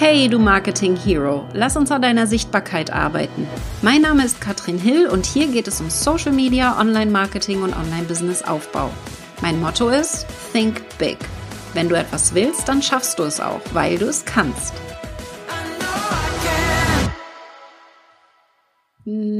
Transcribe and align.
Hey, 0.00 0.28
du 0.28 0.38
Marketing 0.38 0.94
Hero, 0.94 1.44
lass 1.54 1.76
uns 1.76 1.90
an 1.90 2.02
deiner 2.02 2.28
Sichtbarkeit 2.28 2.92
arbeiten. 2.92 3.48
Mein 3.82 4.02
Name 4.02 4.24
ist 4.24 4.40
Katrin 4.40 4.78
Hill 4.78 5.08
und 5.08 5.26
hier 5.26 5.48
geht 5.48 5.66
es 5.66 5.80
um 5.80 5.90
Social 5.90 6.30
Media, 6.30 6.78
Online-Marketing 6.78 7.62
und 7.62 7.76
Online-Business-Aufbau. 7.76 8.92
Mein 9.42 9.60
Motto 9.60 9.88
ist 9.88 10.24
Think 10.52 10.82
Big. 10.98 11.18
Wenn 11.74 11.88
du 11.88 11.96
etwas 11.96 12.32
willst, 12.32 12.68
dann 12.68 12.80
schaffst 12.80 13.18
du 13.18 13.24
es 13.24 13.40
auch, 13.40 13.60
weil 13.72 13.98
du 13.98 14.06
es 14.06 14.24
kannst. 14.24 14.72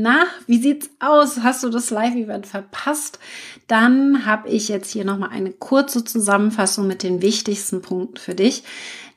Na, 0.00 0.26
wie 0.46 0.58
sieht's 0.58 0.90
aus? 1.00 1.40
Hast 1.42 1.64
du 1.64 1.70
das 1.70 1.90
Live-Event 1.90 2.46
verpasst? 2.46 3.18
Dann 3.66 4.26
habe 4.26 4.48
ich 4.48 4.68
jetzt 4.68 4.92
hier 4.92 5.04
nochmal 5.04 5.30
eine 5.30 5.50
kurze 5.50 6.04
Zusammenfassung 6.04 6.86
mit 6.86 7.02
den 7.02 7.20
wichtigsten 7.20 7.82
Punkten 7.82 8.16
für 8.16 8.36
dich, 8.36 8.62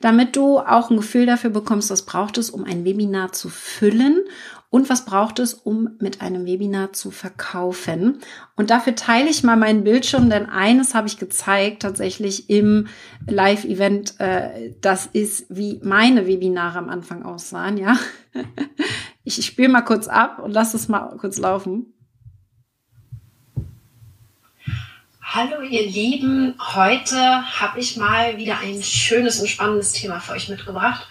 damit 0.00 0.34
du 0.34 0.58
auch 0.58 0.90
ein 0.90 0.96
Gefühl 0.96 1.24
dafür 1.24 1.50
bekommst, 1.50 1.88
was 1.90 2.04
braucht 2.04 2.36
es, 2.36 2.50
um 2.50 2.64
ein 2.64 2.84
Webinar 2.84 3.30
zu 3.30 3.48
füllen 3.48 4.22
und 4.70 4.90
was 4.90 5.04
braucht 5.04 5.38
es, 5.38 5.54
um 5.54 5.90
mit 6.00 6.20
einem 6.20 6.46
Webinar 6.46 6.92
zu 6.92 7.12
verkaufen. 7.12 8.18
Und 8.56 8.70
dafür 8.70 8.96
teile 8.96 9.30
ich 9.30 9.44
mal 9.44 9.56
meinen 9.56 9.84
Bildschirm, 9.84 10.30
denn 10.30 10.46
eines 10.46 10.96
habe 10.96 11.06
ich 11.06 11.16
gezeigt 11.16 11.82
tatsächlich 11.82 12.50
im 12.50 12.88
Live-Event. 13.28 14.18
Äh, 14.18 14.74
das 14.80 15.06
ist, 15.06 15.46
wie 15.48 15.78
meine 15.84 16.26
Webinare 16.26 16.78
am 16.78 16.88
Anfang 16.88 17.22
aussahen, 17.22 17.76
ja. 17.78 17.96
Ich, 19.24 19.38
ich 19.38 19.46
spiele 19.46 19.68
mal 19.68 19.82
kurz 19.82 20.08
ab 20.08 20.38
und 20.40 20.50
lass 20.52 20.74
es 20.74 20.88
mal 20.88 21.16
kurz 21.18 21.38
laufen. 21.38 21.86
Hallo 25.20 25.62
ihr 25.62 25.86
Lieben, 25.86 26.54
heute 26.74 27.16
habe 27.16 27.80
ich 27.80 27.96
mal 27.96 28.36
wieder 28.36 28.58
ein 28.58 28.82
schönes 28.82 29.40
und 29.40 29.48
spannendes 29.48 29.92
Thema 29.92 30.20
für 30.20 30.32
euch 30.32 30.48
mitgebracht. 30.48 31.06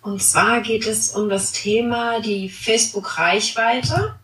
Und 0.00 0.22
zwar 0.22 0.62
geht 0.62 0.86
es 0.86 1.14
um 1.14 1.28
das 1.28 1.52
Thema 1.52 2.20
die 2.20 2.48
Facebook-Reichweite. 2.48 4.14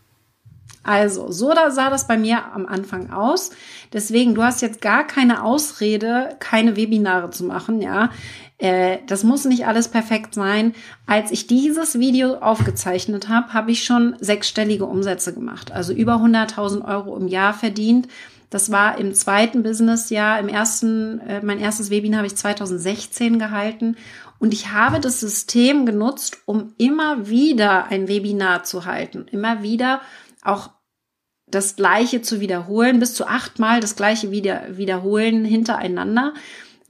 Also, 0.87 1.29
so 1.31 1.53
da 1.53 1.69
sah 1.69 1.89
das 1.89 2.07
bei 2.07 2.17
mir 2.17 2.45
am 2.53 2.65
Anfang 2.65 3.11
aus. 3.11 3.49
Deswegen, 3.91 4.35
du 4.35 4.43
hast 4.43 4.61
jetzt 4.61 4.79
gar 4.79 5.05
keine 5.05 5.43
Ausrede, 5.43 6.29
keine 6.39 6.77
Webinare 6.77 7.29
zu 7.29 7.43
machen, 7.43 7.81
ja. 7.81 8.09
Äh, 8.57 8.99
das 9.05 9.25
muss 9.25 9.43
nicht 9.43 9.67
alles 9.67 9.89
perfekt 9.89 10.33
sein. 10.33 10.73
Als 11.05 11.31
ich 11.31 11.45
dieses 11.45 11.99
Video 11.99 12.35
aufgezeichnet 12.35 13.27
habe, 13.27 13.53
habe 13.53 13.71
ich 13.71 13.83
schon 13.83 14.15
sechsstellige 14.21 14.85
Umsätze 14.85 15.33
gemacht. 15.33 15.73
Also 15.73 15.91
über 15.91 16.15
100.000 16.15 16.85
Euro 16.87 17.17
im 17.17 17.27
Jahr 17.27 17.53
verdient. 17.53 18.07
Das 18.49 18.71
war 18.71 18.97
im 18.97 19.13
zweiten 19.13 19.63
Businessjahr, 19.63 20.39
im 20.39 20.47
ersten, 20.47 21.19
äh, 21.19 21.41
mein 21.43 21.59
erstes 21.59 21.89
Webinar 21.89 22.19
habe 22.19 22.27
ich 22.27 22.37
2016 22.37 23.39
gehalten 23.39 23.97
und 24.39 24.53
ich 24.53 24.71
habe 24.71 25.01
das 25.01 25.19
System 25.19 25.85
genutzt, 25.85 26.37
um 26.45 26.73
immer 26.77 27.27
wieder 27.27 27.87
ein 27.87 28.07
Webinar 28.07 28.63
zu 28.63 28.85
halten, 28.85 29.25
immer 29.29 29.63
wieder 29.63 29.99
auch 30.43 30.69
das 31.49 31.75
Gleiche 31.75 32.21
zu 32.21 32.39
wiederholen, 32.39 32.99
bis 32.99 33.13
zu 33.13 33.25
achtmal 33.25 33.79
das 33.79 33.95
Gleiche 33.95 34.31
wieder, 34.31 34.63
wiederholen 34.77 35.45
hintereinander. 35.45 36.33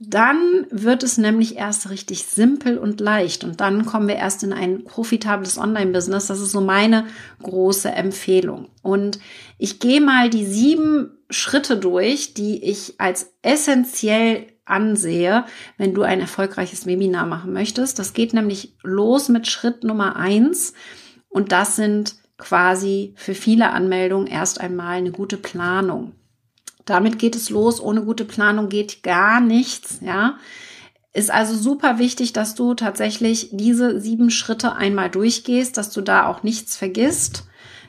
Dann 0.00 0.66
wird 0.70 1.02
es 1.02 1.18
nämlich 1.18 1.56
erst 1.56 1.90
richtig 1.90 2.24
simpel 2.24 2.78
und 2.78 3.00
leicht 3.00 3.42
und 3.42 3.60
dann 3.60 3.84
kommen 3.84 4.06
wir 4.06 4.14
erst 4.14 4.44
in 4.44 4.52
ein 4.52 4.84
profitables 4.84 5.58
Online-Business. 5.58 6.28
Das 6.28 6.40
ist 6.40 6.52
so 6.52 6.60
meine 6.60 7.06
große 7.42 7.90
Empfehlung. 7.90 8.68
Und 8.82 9.18
ich 9.58 9.80
gehe 9.80 10.00
mal 10.00 10.30
die 10.30 10.46
sieben 10.46 11.18
Schritte 11.30 11.76
durch, 11.76 12.32
die 12.34 12.62
ich 12.62 12.94
als 12.98 13.34
essentiell 13.42 14.46
ansehe, 14.64 15.44
wenn 15.78 15.94
du 15.94 16.02
ein 16.02 16.20
erfolgreiches 16.20 16.86
Webinar 16.86 17.26
machen 17.26 17.52
möchtest. 17.52 17.98
Das 17.98 18.12
geht 18.12 18.34
nämlich 18.34 18.76
los 18.82 19.28
mit 19.28 19.48
Schritt 19.48 19.82
Nummer 19.82 20.14
eins 20.14 20.74
und 21.28 21.50
das 21.50 21.74
sind 21.74 22.14
quasi 22.38 23.14
für 23.16 23.34
viele 23.34 23.70
Anmeldungen 23.70 24.26
erst 24.26 24.60
einmal 24.60 24.96
eine 24.96 25.10
gute 25.10 25.36
Planung. 25.36 26.12
Damit 26.84 27.18
geht 27.18 27.36
es 27.36 27.50
los. 27.50 27.80
Ohne 27.80 28.02
gute 28.02 28.24
Planung 28.24 28.68
geht 28.70 29.02
gar 29.02 29.40
nichts, 29.40 29.98
ja. 30.00 30.38
Ist 31.12 31.30
also 31.30 31.56
super 31.56 31.98
wichtig, 31.98 32.32
dass 32.32 32.54
du 32.54 32.74
tatsächlich 32.74 33.50
diese 33.52 34.00
sieben 34.00 34.30
Schritte 34.30 34.76
einmal 34.76 35.10
durchgehst, 35.10 35.76
dass 35.76 35.90
du 35.90 36.00
da 36.00 36.26
auch 36.28 36.42
nichts 36.42 36.76
vergisst. 36.76 37.44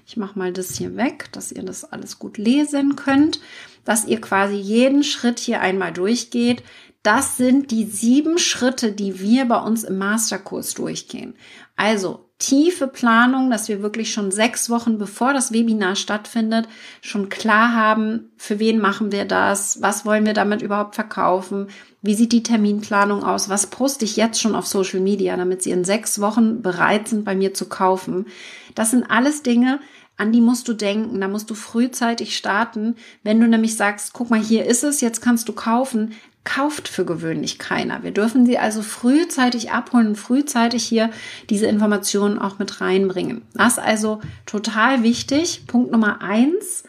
Ich 0.06 0.18
mache 0.18 0.40
mal 0.40 0.52
das 0.52 0.76
hier 0.76 0.96
weg, 0.96 1.32
dass 1.32 1.52
ihr 1.52 1.64
das 1.64 1.84
alles 1.86 2.18
gut 2.18 2.38
lesen 2.38 2.96
könnt, 2.96 3.40
dass 3.86 4.06
ihr 4.06 4.20
quasi 4.20 4.56
jeden 4.56 5.04
Schritt 5.04 5.38
hier 5.38 5.62
einmal 5.62 5.94
durchgeht. 5.94 6.64
Das 7.04 7.38
sind 7.38 7.72
die 7.72 7.86
sieben 7.86 8.40
Schritte, 8.40 8.92
die 8.92 9.20
wir 9.20 9.46
bei 9.46 9.60
uns 9.60 9.84
im 9.84 10.00
Masterkurs 10.00 10.74
durchgehen. 10.74 11.36
Also 11.76 12.29
tiefe 12.40 12.88
Planung, 12.88 13.52
dass 13.52 13.68
wir 13.68 13.84
wirklich 13.84 14.14
schon 14.14 14.32
sechs 14.32 14.70
Wochen 14.70 14.98
bevor 14.98 15.34
das 15.34 15.52
Webinar 15.52 15.96
stattfindet, 15.96 16.68
schon 17.02 17.28
klar 17.28 17.76
haben, 17.76 18.32
für 18.38 18.60
wen 18.60 18.80
machen 18.80 19.12
wir 19.12 19.26
das, 19.26 19.82
was 19.82 20.06
wollen 20.06 20.26
wir 20.26 20.34
damit 20.34 20.62
überhaupt 20.62 20.96
verkaufen, 20.96 21.68
wie 22.02 22.16
sieht 22.16 22.32
die 22.32 22.44
Terminplanung 22.44 23.26
aus, 23.26 23.50
was 23.50 23.68
poste 23.68 24.06
ich 24.06 24.16
jetzt 24.16 24.40
schon 24.40 24.56
auf 24.56 24.66
Social 24.66 25.02
Media, 25.02 25.36
damit 25.36 25.62
sie 25.62 25.72
in 25.72 25.84
sechs 25.84 26.22
Wochen 26.22 26.62
bereit 26.62 27.10
sind, 27.10 27.26
bei 27.26 27.36
mir 27.36 27.54
zu 27.54 27.68
kaufen. 27.68 28.26
Das 28.74 28.92
sind 28.92 29.12
alles 29.12 29.44
Dinge, 29.44 29.82
an 30.20 30.34
die 30.34 30.42
musst 30.42 30.68
du 30.68 30.74
denken, 30.74 31.22
da 31.22 31.30
musst 31.30 31.50
du 31.50 31.56
frühzeitig 31.56 32.36
starten. 32.36 32.96
Wenn 33.24 33.40
du 33.40 33.48
nämlich 33.48 33.78
sagst, 33.78 34.12
guck 34.12 34.30
mal, 34.30 34.40
hier 34.40 34.66
ist 34.66 34.84
es, 34.84 35.00
jetzt 35.00 35.22
kannst 35.22 35.48
du 35.48 35.54
kaufen, 35.54 36.14
kauft 36.44 36.90
für 36.90 37.06
gewöhnlich 37.06 37.58
keiner. 37.58 38.04
Wir 38.04 38.12
dürfen 38.12 38.46
sie 38.46 38.58
also 38.58 38.82
frühzeitig 38.82 39.72
abholen 39.72 40.16
frühzeitig 40.16 40.84
hier 40.84 41.10
diese 41.50 41.68
Informationen 41.68 42.38
auch 42.38 42.60
mit 42.60 42.82
reinbringen. 42.82 43.44
Das 43.54 43.74
ist 43.74 43.80
also 43.80 44.20
total 44.46 45.04
wichtig. 45.04 45.66
Punkt 45.68 45.92
Nummer 45.92 46.22
eins, 46.22 46.84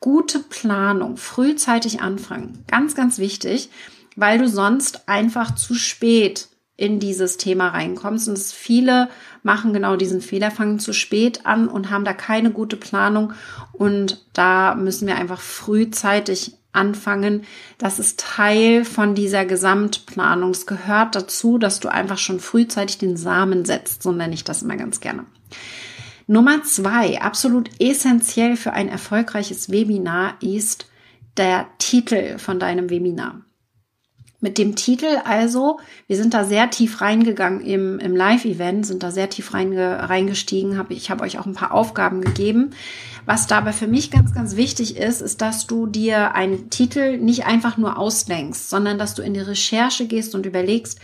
gute 0.00 0.40
Planung, 0.40 1.16
frühzeitig 1.16 2.00
anfangen. 2.00 2.64
Ganz, 2.66 2.96
ganz 2.96 3.18
wichtig, 3.18 3.70
weil 4.16 4.38
du 4.38 4.48
sonst 4.48 5.08
einfach 5.08 5.54
zu 5.54 5.74
spät 5.74 6.48
in 6.82 6.98
dieses 6.98 7.36
Thema 7.36 7.68
reinkommst. 7.68 8.28
Und 8.28 8.36
viele 8.40 9.08
machen 9.44 9.72
genau 9.72 9.94
diesen 9.94 10.20
Fehler, 10.20 10.50
fangen 10.50 10.80
zu 10.80 10.92
spät 10.92 11.46
an 11.46 11.68
und 11.68 11.90
haben 11.90 12.04
da 12.04 12.12
keine 12.12 12.50
gute 12.50 12.76
Planung. 12.76 13.34
Und 13.72 14.26
da 14.32 14.74
müssen 14.74 15.06
wir 15.06 15.14
einfach 15.14 15.40
frühzeitig 15.40 16.56
anfangen. 16.72 17.44
Das 17.78 18.00
ist 18.00 18.18
Teil 18.18 18.84
von 18.84 19.14
dieser 19.14 19.44
Gesamtplanung. 19.44 20.50
Es 20.50 20.66
gehört 20.66 21.14
dazu, 21.14 21.56
dass 21.56 21.78
du 21.78 21.88
einfach 21.88 22.18
schon 22.18 22.40
frühzeitig 22.40 22.98
den 22.98 23.16
Samen 23.16 23.64
setzt. 23.64 24.02
So 24.02 24.10
nenne 24.10 24.34
ich 24.34 24.42
das 24.42 24.62
immer 24.62 24.76
ganz 24.76 24.98
gerne. 24.98 25.24
Nummer 26.26 26.64
zwei, 26.64 27.20
absolut 27.20 27.70
essentiell 27.78 28.56
für 28.56 28.72
ein 28.72 28.88
erfolgreiches 28.88 29.70
Webinar 29.70 30.34
ist 30.40 30.88
der 31.36 31.68
Titel 31.78 32.38
von 32.38 32.58
deinem 32.58 32.90
Webinar. 32.90 33.42
Mit 34.42 34.58
dem 34.58 34.74
Titel 34.74 35.20
also, 35.24 35.78
wir 36.08 36.16
sind 36.16 36.34
da 36.34 36.42
sehr 36.44 36.68
tief 36.68 37.00
reingegangen 37.00 37.60
im, 37.60 38.00
im 38.00 38.16
Live-Event, 38.16 38.84
sind 38.84 39.04
da 39.04 39.12
sehr 39.12 39.30
tief 39.30 39.54
reinge, 39.54 40.08
reingestiegen. 40.10 40.76
Hab, 40.76 40.90
ich 40.90 41.12
habe 41.12 41.22
euch 41.22 41.38
auch 41.38 41.46
ein 41.46 41.54
paar 41.54 41.72
Aufgaben 41.72 42.20
gegeben. 42.20 42.70
Was 43.24 43.46
dabei 43.46 43.72
für 43.72 43.86
mich 43.86 44.10
ganz, 44.10 44.34
ganz 44.34 44.56
wichtig 44.56 44.96
ist, 44.96 45.20
ist, 45.20 45.42
dass 45.42 45.68
du 45.68 45.86
dir 45.86 46.34
einen 46.34 46.70
Titel 46.70 47.18
nicht 47.18 47.46
einfach 47.46 47.76
nur 47.76 47.96
ausdenkst, 47.96 48.58
sondern 48.58 48.98
dass 48.98 49.14
du 49.14 49.22
in 49.22 49.32
die 49.32 49.40
Recherche 49.40 50.08
gehst 50.08 50.34
und 50.34 50.44
überlegst, 50.44 50.98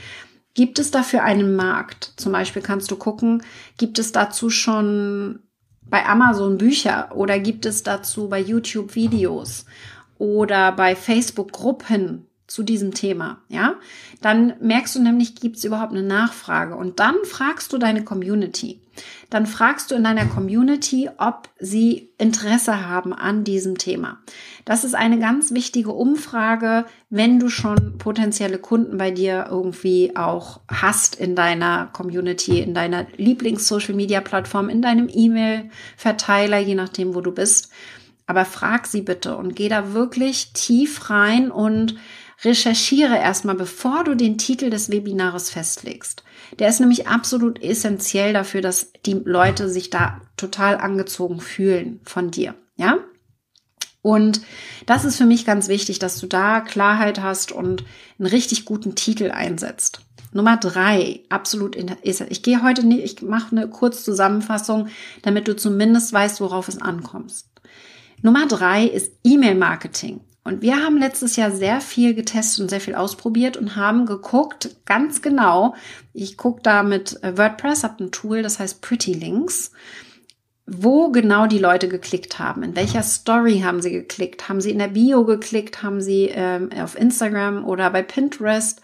gibt 0.54 0.80
es 0.80 0.90
dafür 0.90 1.22
einen 1.22 1.54
Markt? 1.54 2.14
Zum 2.16 2.32
Beispiel 2.32 2.60
kannst 2.60 2.90
du 2.90 2.96
gucken, 2.96 3.44
gibt 3.76 4.00
es 4.00 4.10
dazu 4.10 4.50
schon 4.50 5.44
bei 5.82 6.04
Amazon 6.04 6.58
Bücher 6.58 7.14
oder 7.14 7.38
gibt 7.38 7.66
es 7.66 7.84
dazu 7.84 8.28
bei 8.28 8.40
YouTube 8.40 8.96
Videos 8.96 9.64
oder 10.18 10.72
bei 10.72 10.96
Facebook 10.96 11.52
Gruppen 11.52 12.27
zu 12.48 12.62
diesem 12.62 12.94
Thema, 12.94 13.38
ja, 13.48 13.74
dann 14.20 14.54
merkst 14.60 14.96
du 14.96 15.02
nämlich, 15.02 15.36
gibt 15.36 15.58
es 15.58 15.64
überhaupt 15.64 15.92
eine 15.92 16.02
Nachfrage 16.02 16.74
und 16.74 16.98
dann 16.98 17.14
fragst 17.24 17.72
du 17.72 17.78
deine 17.78 18.02
Community. 18.02 18.80
Dann 19.30 19.46
fragst 19.46 19.90
du 19.90 19.94
in 19.94 20.02
deiner 20.02 20.24
Community, 20.26 21.08
ob 21.18 21.50
sie 21.60 22.10
Interesse 22.18 22.88
haben 22.88 23.12
an 23.12 23.44
diesem 23.44 23.78
Thema. 23.78 24.18
Das 24.64 24.82
ist 24.82 24.94
eine 24.94 25.18
ganz 25.18 25.52
wichtige 25.52 25.92
Umfrage, 25.92 26.86
wenn 27.10 27.38
du 27.38 27.48
schon 27.48 27.98
potenzielle 27.98 28.58
Kunden 28.58 28.96
bei 28.96 29.10
dir 29.10 29.46
irgendwie 29.50 30.16
auch 30.16 30.60
hast 30.68 31.14
in 31.14 31.36
deiner 31.36 31.90
Community, 31.92 32.60
in 32.60 32.74
deiner 32.74 33.06
Lieblings-Social-Media-Plattform, 33.16 34.68
in 34.68 34.82
deinem 34.82 35.08
E-Mail-Verteiler, 35.12 36.58
je 36.58 36.74
nachdem, 36.74 37.14
wo 37.14 37.20
du 37.20 37.30
bist. 37.30 37.70
Aber 38.26 38.44
frag 38.44 38.86
sie 38.86 39.02
bitte 39.02 39.36
und 39.36 39.54
geh 39.56 39.68
da 39.68 39.94
wirklich 39.94 40.52
tief 40.52 41.08
rein 41.08 41.50
und 41.50 41.96
recherchiere 42.44 43.16
erstmal, 43.16 43.56
bevor 43.56 44.04
du 44.04 44.14
den 44.14 44.38
Titel 44.38 44.70
des 44.70 44.90
Webinars 44.90 45.50
festlegst. 45.50 46.22
Der 46.58 46.68
ist 46.68 46.80
nämlich 46.80 47.08
absolut 47.08 47.62
essentiell 47.62 48.32
dafür, 48.32 48.60
dass 48.60 48.92
die 49.04 49.14
Leute 49.14 49.68
sich 49.68 49.90
da 49.90 50.20
total 50.36 50.76
angezogen 50.76 51.40
fühlen 51.40 52.00
von 52.04 52.30
dir. 52.30 52.54
Ja? 52.76 52.98
Und 54.02 54.40
das 54.86 55.04
ist 55.04 55.16
für 55.16 55.26
mich 55.26 55.44
ganz 55.44 55.68
wichtig, 55.68 55.98
dass 55.98 56.20
du 56.20 56.26
da 56.26 56.60
Klarheit 56.60 57.20
hast 57.20 57.50
und 57.50 57.84
einen 58.18 58.28
richtig 58.28 58.64
guten 58.64 58.94
Titel 58.94 59.30
einsetzt. 59.32 60.02
Nummer 60.32 60.56
drei, 60.56 61.20
absolut, 61.30 61.76
ich 62.02 62.42
gehe 62.42 62.62
heute 62.62 62.86
nicht, 62.86 63.02
ich 63.02 63.22
mache 63.22 63.56
eine 63.56 63.68
Kurzzusammenfassung, 63.68 64.88
damit 65.22 65.48
du 65.48 65.56
zumindest 65.56 66.12
weißt, 66.12 66.40
worauf 66.40 66.68
es 66.68 66.80
ankommt. 66.80 67.32
Nummer 68.22 68.46
drei 68.46 68.84
ist 68.84 69.12
E-Mail-Marketing. 69.24 70.20
Und 70.48 70.62
wir 70.62 70.82
haben 70.82 70.96
letztes 70.96 71.36
Jahr 71.36 71.50
sehr 71.50 71.82
viel 71.82 72.14
getestet 72.14 72.62
und 72.62 72.70
sehr 72.70 72.80
viel 72.80 72.94
ausprobiert 72.94 73.58
und 73.58 73.76
haben 73.76 74.06
geguckt, 74.06 74.70
ganz 74.86 75.20
genau, 75.20 75.74
ich 76.14 76.38
gucke 76.38 76.62
da 76.62 76.82
mit 76.82 77.22
äh, 77.22 77.36
WordPress, 77.36 77.84
habe 77.84 78.04
ein 78.04 78.12
Tool, 78.12 78.40
das 78.42 78.58
heißt 78.58 78.80
Pretty 78.80 79.12
Links, 79.12 79.72
wo 80.66 81.10
genau 81.10 81.46
die 81.46 81.58
Leute 81.58 81.86
geklickt 81.88 82.38
haben, 82.38 82.62
in 82.62 82.74
welcher 82.74 83.02
Story 83.02 83.60
haben 83.60 83.82
sie 83.82 83.90
geklickt, 83.90 84.48
haben 84.48 84.62
sie 84.62 84.70
in 84.70 84.78
der 84.78 84.88
Bio 84.88 85.26
geklickt, 85.26 85.82
haben 85.82 86.00
sie 86.00 86.30
ähm, 86.32 86.70
auf 86.82 86.98
Instagram 86.98 87.66
oder 87.66 87.90
bei 87.90 88.00
Pinterest, 88.00 88.80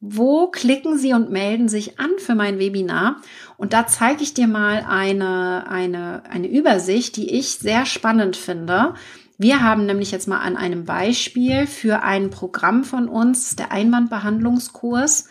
wo 0.00 0.48
klicken 0.48 0.96
Sie 0.96 1.12
und 1.12 1.30
melden 1.30 1.68
sich 1.68 1.98
an 1.98 2.10
für 2.18 2.36
mein 2.36 2.60
Webinar? 2.60 3.20
Und 3.56 3.72
da 3.72 3.88
zeige 3.88 4.22
ich 4.22 4.32
dir 4.32 4.46
mal 4.46 4.84
eine, 4.88 5.68
eine, 5.68 6.22
eine 6.30 6.48
Übersicht, 6.48 7.16
die 7.16 7.36
ich 7.36 7.56
sehr 7.56 7.84
spannend 7.84 8.36
finde. 8.36 8.94
Wir 9.38 9.62
haben 9.62 9.86
nämlich 9.86 10.10
jetzt 10.10 10.26
mal 10.26 10.40
an 10.40 10.56
einem 10.56 10.84
Beispiel 10.84 11.66
für 11.68 12.02
ein 12.02 12.30
Programm 12.30 12.82
von 12.82 13.08
uns, 13.08 13.54
der 13.54 13.70
Einwandbehandlungskurs, 13.70 15.28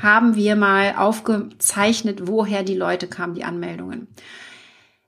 haben 0.00 0.36
wir 0.36 0.56
mal 0.56 0.94
aufgezeichnet, 0.96 2.28
woher 2.28 2.62
die 2.62 2.76
Leute 2.76 3.08
kamen, 3.08 3.34
die 3.34 3.44
Anmeldungen. 3.44 4.06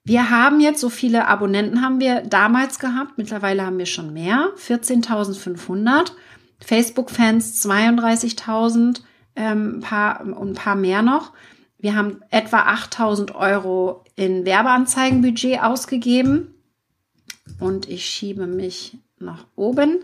Wir 0.05 0.31
haben 0.31 0.61
jetzt 0.61 0.81
so 0.81 0.91
viele 0.91 1.29
Abonnenten 1.29 1.81
haben 1.81 1.99
wir 2.01 2.21
damals 2.23 2.79
gehabt. 2.79 3.17
Mittlerweile 3.17 3.65
haben 3.65 3.79
wir 3.79 3.87
schon 3.87 4.13
mehr, 4.13 4.51
14.500. 4.59 6.13
Facebook-Fans 6.65 7.65
32.000, 7.67 9.03
ähm, 9.37 9.81
paar, 9.81 10.21
und 10.21 10.51
ein 10.51 10.55
paar 10.55 10.77
mehr 10.77 11.03
noch. 11.03 11.33
Wir 11.79 11.95
haben 11.95 12.23
etwa 12.31 12.61
8.000 12.61 13.35
Euro 13.35 14.05
in 14.17 14.47
Werbeanzeigenbudget 14.47 15.63
ausgegeben. 15.63 16.54
Und 17.61 17.89
ich 17.89 18.07
schiebe 18.07 18.47
mich 18.47 18.99
nach 19.19 19.47
oben. 19.57 19.99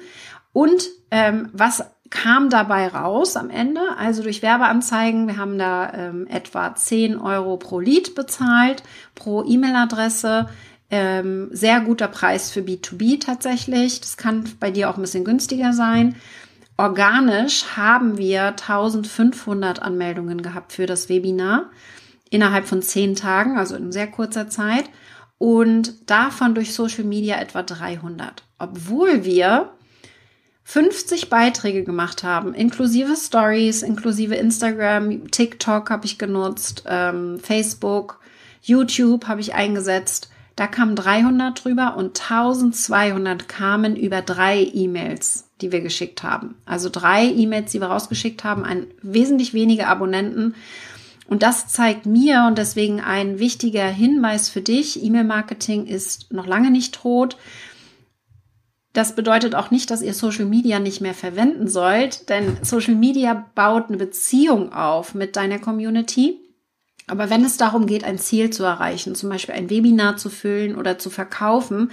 Und 0.52 0.88
ähm, 1.10 1.48
was 1.52 1.84
kam 2.10 2.50
dabei 2.50 2.88
raus 2.88 3.36
am 3.36 3.50
Ende? 3.50 3.80
Also 3.96 4.22
durch 4.22 4.42
Werbeanzeigen, 4.42 5.28
wir 5.28 5.36
haben 5.36 5.58
da 5.58 5.92
ähm, 5.94 6.26
etwa 6.26 6.74
10 6.74 7.18
Euro 7.18 7.56
pro 7.56 7.78
Lead 7.78 8.14
bezahlt, 8.14 8.82
pro 9.14 9.44
E-Mail-Adresse. 9.44 10.48
Ähm, 10.90 11.48
sehr 11.52 11.80
guter 11.80 12.08
Preis 12.08 12.50
für 12.50 12.60
B2B 12.60 13.20
tatsächlich. 13.20 14.00
Das 14.00 14.16
kann 14.16 14.44
bei 14.58 14.72
dir 14.72 14.90
auch 14.90 14.96
ein 14.96 15.02
bisschen 15.02 15.24
günstiger 15.24 15.72
sein. 15.72 16.16
Organisch 16.76 17.76
haben 17.76 18.18
wir 18.18 18.48
1500 18.48 19.82
Anmeldungen 19.82 20.42
gehabt 20.42 20.72
für 20.72 20.86
das 20.86 21.08
Webinar 21.08 21.70
innerhalb 22.30 22.66
von 22.66 22.82
zehn 22.82 23.14
Tagen, 23.14 23.58
also 23.58 23.76
in 23.76 23.92
sehr 23.92 24.06
kurzer 24.08 24.48
Zeit. 24.48 24.84
Und 25.40 26.08
davon 26.08 26.54
durch 26.54 26.74
Social 26.74 27.02
Media 27.02 27.40
etwa 27.40 27.62
300. 27.62 28.44
Obwohl 28.58 29.24
wir 29.24 29.70
50 30.64 31.30
Beiträge 31.30 31.82
gemacht 31.82 32.22
haben, 32.22 32.54
inklusive 32.54 33.16
Stories, 33.16 33.82
inklusive 33.82 34.34
Instagram, 34.34 35.30
TikTok 35.32 35.90
habe 35.90 36.06
ich 36.06 36.18
genutzt, 36.18 36.84
ähm, 36.86 37.40
Facebook, 37.40 38.20
YouTube 38.60 39.26
habe 39.26 39.40
ich 39.40 39.54
eingesetzt. 39.54 40.30
Da 40.56 40.66
kamen 40.66 40.94
300 40.94 41.64
drüber 41.64 41.96
und 41.96 42.20
1200 42.20 43.48
kamen 43.48 43.96
über 43.96 44.20
drei 44.20 44.62
E-Mails 44.62 45.50
die 45.60 45.72
wir 45.72 45.80
geschickt 45.80 46.22
haben. 46.22 46.54
Also 46.64 46.88
drei 46.88 47.24
E-Mails, 47.24 47.72
die 47.72 47.80
wir 47.80 47.88
rausgeschickt 47.88 48.44
haben, 48.44 48.64
ein 48.64 48.86
wesentlich 49.02 49.54
weniger 49.54 49.88
Abonnenten. 49.88 50.54
Und 51.30 51.44
das 51.44 51.68
zeigt 51.68 52.06
mir 52.06 52.44
und 52.48 52.58
deswegen 52.58 53.00
ein 53.00 53.38
wichtiger 53.38 53.86
Hinweis 53.86 54.48
für 54.48 54.62
dich. 54.62 55.02
E-Mail-Marketing 55.02 55.86
ist 55.86 56.32
noch 56.32 56.44
lange 56.44 56.72
nicht 56.72 56.96
tot. 56.96 57.36
Das 58.92 59.14
bedeutet 59.14 59.54
auch 59.54 59.70
nicht, 59.70 59.92
dass 59.92 60.02
ihr 60.02 60.12
Social 60.12 60.44
Media 60.44 60.80
nicht 60.80 61.00
mehr 61.00 61.14
verwenden 61.14 61.68
sollt, 61.68 62.28
denn 62.28 62.58
Social 62.62 62.96
Media 62.96 63.46
baut 63.54 63.86
eine 63.86 63.96
Beziehung 63.96 64.72
auf 64.72 65.14
mit 65.14 65.36
deiner 65.36 65.60
Community. 65.60 66.40
Aber 67.10 67.28
wenn 67.28 67.44
es 67.44 67.56
darum 67.56 67.86
geht, 67.86 68.04
ein 68.04 68.18
Ziel 68.18 68.50
zu 68.50 68.62
erreichen, 68.62 69.14
zum 69.14 69.30
Beispiel 69.30 69.54
ein 69.54 69.68
Webinar 69.68 70.16
zu 70.16 70.30
füllen 70.30 70.76
oder 70.76 70.98
zu 70.98 71.10
verkaufen, 71.10 71.90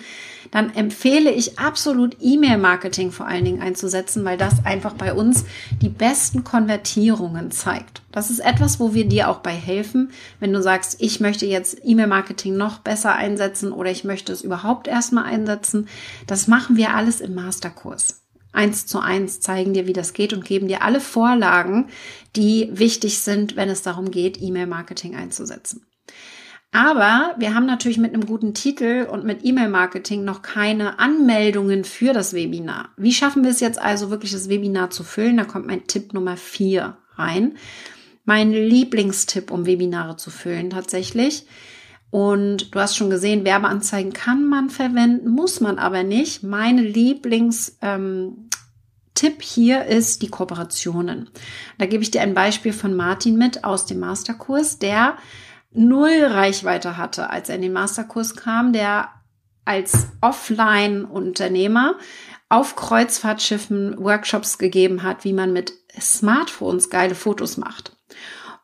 dann 0.51 0.73
empfehle 0.75 1.31
ich 1.31 1.57
absolut 1.57 2.17
E-Mail-Marketing 2.21 3.11
vor 3.11 3.27
allen 3.27 3.43
Dingen 3.43 3.61
einzusetzen, 3.61 4.23
weil 4.23 4.37
das 4.37 4.63
einfach 4.63 4.93
bei 4.93 5.13
uns 5.13 5.45
die 5.81 5.89
besten 5.89 6.43
Konvertierungen 6.43 7.51
zeigt. 7.51 8.03
Das 8.11 8.29
ist 8.29 8.39
etwas, 8.39 8.79
wo 8.79 8.93
wir 8.93 9.07
dir 9.07 9.29
auch 9.29 9.39
bei 9.39 9.51
helfen, 9.51 10.11
wenn 10.39 10.53
du 10.53 10.61
sagst, 10.61 10.97
ich 10.99 11.19
möchte 11.19 11.45
jetzt 11.45 11.79
E-Mail-Marketing 11.83 12.55
noch 12.55 12.79
besser 12.79 13.15
einsetzen 13.15 13.71
oder 13.71 13.89
ich 13.89 14.03
möchte 14.03 14.31
es 14.31 14.43
überhaupt 14.43 14.87
erstmal 14.87 15.25
einsetzen. 15.25 15.87
Das 16.27 16.47
machen 16.47 16.77
wir 16.77 16.93
alles 16.93 17.21
im 17.21 17.33
Masterkurs 17.33 18.21
eins 18.57 18.85
zu 18.87 18.99
eins 18.99 19.39
zeigen 19.39 19.73
dir, 19.73 19.87
wie 19.87 19.93
das 19.93 20.13
geht 20.13 20.33
und 20.33 20.43
geben 20.43 20.67
dir 20.67 20.81
alle 20.81 20.99
Vorlagen, 20.99 21.87
die 22.35 22.69
wichtig 22.73 23.19
sind, 23.19 23.55
wenn 23.55 23.69
es 23.69 23.83
darum 23.83 24.11
geht, 24.11 24.41
E-Mail-Marketing 24.41 25.15
einzusetzen. 25.15 25.85
Aber 26.73 27.35
wir 27.37 27.55
haben 27.55 27.65
natürlich 27.65 27.97
mit 27.97 28.13
einem 28.13 28.25
guten 28.25 28.53
Titel 28.53 29.07
und 29.09 29.23
mit 29.23 29.45
E-Mail-Marketing 29.45 30.25
noch 30.25 30.41
keine 30.41 30.99
Anmeldungen 30.99 31.85
für 31.85 32.11
das 32.13 32.33
Webinar. 32.33 32.89
Wie 32.97 33.13
schaffen 33.13 33.43
wir 33.43 33.51
es 33.51 33.61
jetzt 33.61 33.79
also 33.79 34.09
wirklich, 34.09 34.31
das 34.31 34.49
Webinar 34.49 34.89
zu 34.89 35.03
füllen? 35.03 35.37
Da 35.37 35.45
kommt 35.45 35.67
mein 35.67 35.87
Tipp 35.87 36.13
Nummer 36.13 36.35
vier 36.35 36.97
rein. 37.15 37.57
Mein 38.25 38.51
Lieblingstipp, 38.51 39.51
um 39.51 39.65
Webinare 39.65 40.17
zu 40.17 40.29
füllen, 40.29 40.69
tatsächlich. 40.69 41.45
Und 42.09 42.73
du 42.73 42.79
hast 42.79 42.95
schon 42.95 43.09
gesehen, 43.09 43.45
Werbeanzeigen 43.45 44.13
kann 44.13 44.45
man 44.45 44.69
verwenden, 44.69 45.29
muss 45.29 45.61
man 45.61 45.77
aber 45.77 46.03
nicht. 46.03 46.43
Meine 46.43 46.81
Lieblings, 46.81 47.77
ähm, 47.81 48.46
Tipp 49.17 49.41
hier 49.41 49.85
ist 49.85 50.21
die 50.21 50.29
Kooperationen. 50.29 51.29
Da 51.79 51.87
gebe 51.87 52.03
ich 52.03 52.11
dir 52.11 52.21
ein 52.21 52.35
Beispiel 52.35 52.71
von 52.71 52.95
Martin 52.95 53.35
mit 53.35 53.63
aus 53.63 53.87
dem 53.87 53.99
Masterkurs, 53.99 54.77
der 54.77 55.17
null 55.71 56.23
Reichweite 56.23 56.97
hatte, 56.97 57.31
als 57.31 57.49
er 57.49 57.55
in 57.55 57.63
den 57.63 57.73
Masterkurs 57.73 58.35
kam, 58.35 58.73
der 58.73 59.09
als 59.65 60.07
Offline-Unternehmer 60.21 61.95
auf 62.47 62.75
Kreuzfahrtschiffen 62.75 63.97
Workshops 63.97 64.59
gegeben 64.59 65.01
hat, 65.03 65.23
wie 65.23 65.33
man 65.33 65.51
mit 65.51 65.73
Smartphones 65.99 66.89
geile 66.89 67.15
Fotos 67.15 67.57
macht. 67.57 67.97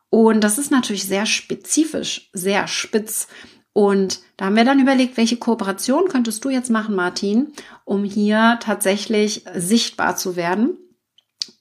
Und 0.08 0.42
das 0.42 0.58
ist 0.58 0.70
natürlich 0.70 1.04
sehr 1.04 1.26
spezifisch, 1.26 2.30
sehr 2.32 2.68
spitz. 2.68 3.26
Und 3.72 4.20
da 4.36 4.44
haben 4.44 4.56
wir 4.56 4.64
dann 4.64 4.78
überlegt, 4.78 5.16
welche 5.16 5.36
Kooperation 5.36 6.06
könntest 6.08 6.44
du 6.44 6.50
jetzt 6.50 6.70
machen, 6.70 6.94
Martin, 6.94 7.52
um 7.84 8.04
hier 8.04 8.58
tatsächlich 8.60 9.44
sichtbar 9.54 10.16
zu 10.16 10.36
werden. 10.36 10.78